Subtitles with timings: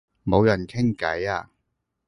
[0.25, 1.51] 冇人傾偈啊